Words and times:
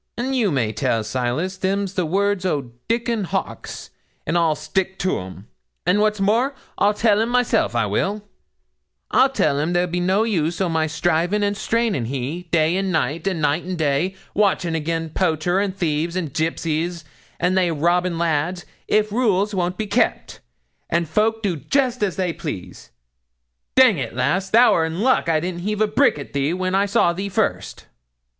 And 0.17 0.35
you 0.35 0.49
may 0.49 0.73
tell 0.73 1.03
Silas 1.03 1.57
them's 1.57 1.93
the 1.93 2.07
words 2.07 2.43
o' 2.43 2.71
Dickon 2.87 3.25
Hawkes, 3.25 3.91
and 4.25 4.35
I'll 4.35 4.55
stick 4.55 4.97
to 4.97 5.19
'm 5.19 5.47
and 5.85 5.99
what's 6.01 6.19
more 6.19 6.55
I'll 6.79 6.95
tell 6.95 7.21
him 7.21 7.29
myself 7.29 7.75
I 7.75 7.85
will; 7.85 8.23
I'll 9.11 9.29
tell 9.29 9.59
him 9.59 9.73
there 9.73 9.85
be 9.85 9.99
no 9.99 10.23
use 10.23 10.59
o' 10.59 10.67
my 10.69 10.87
striving 10.87 11.43
and 11.43 11.55
straining 11.55 12.05
hee, 12.05 12.47
day 12.51 12.75
an' 12.77 12.91
night 12.91 13.27
and 13.27 13.43
night 13.43 13.61
and 13.63 13.77
day, 13.77 14.15
watchin' 14.33 14.73
again 14.73 15.11
poachers, 15.11 15.63
and 15.63 15.77
thieves, 15.77 16.15
and 16.15 16.33
gipsies, 16.33 17.05
and 17.39 17.55
they 17.55 17.69
robbing 17.71 18.17
lads, 18.17 18.65
if 18.87 19.11
rules 19.11 19.53
won't 19.53 19.77
be 19.77 19.85
kep, 19.85 20.31
and 20.89 21.07
folk 21.07 21.43
do 21.43 21.55
jist 21.55 22.01
as 22.01 22.15
they 22.15 22.33
pleases. 22.33 22.89
Dang 23.75 23.99
it, 23.99 24.15
lass, 24.15 24.49
thou'rt 24.49 24.87
in 24.87 25.01
luck 25.01 25.29
I 25.29 25.39
didn't 25.39 25.61
heave 25.61 25.79
a 25.79 25.85
brick 25.85 26.17
at 26.17 26.33
thee 26.33 26.55
when 26.55 26.73
I 26.73 26.87
saw 26.87 27.13
thee 27.13 27.29
first.' 27.29 27.85